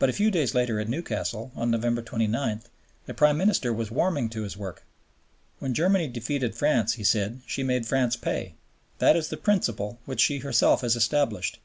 But 0.00 0.08
a 0.10 0.12
few 0.12 0.32
days 0.32 0.52
later 0.52 0.80
at 0.80 0.88
Newcastle 0.88 1.52
(November 1.54 2.02
29) 2.02 2.62
the 3.06 3.14
Prime 3.14 3.36
Minister 3.38 3.72
was 3.72 3.88
warming 3.88 4.28
to 4.30 4.42
his 4.42 4.56
work: 4.56 4.82
"When 5.60 5.74
Germany 5.74 6.08
defeated 6.08 6.56
France 6.56 6.98
she 7.46 7.62
made 7.62 7.86
France 7.86 8.16
pay. 8.16 8.56
That 8.98 9.14
is 9.14 9.28
the 9.28 9.36
principle 9.36 10.00
which 10.06 10.20
she 10.22 10.38
herself 10.40 10.80
has 10.80 10.96
established. 10.96 11.60